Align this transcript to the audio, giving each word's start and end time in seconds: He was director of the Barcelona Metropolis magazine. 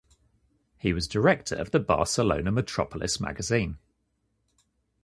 He 0.79 0.93
was 0.93 1.07
director 1.07 1.53
of 1.53 1.69
the 1.69 1.79
Barcelona 1.79 2.51
Metropolis 2.51 3.19
magazine. 3.19 3.77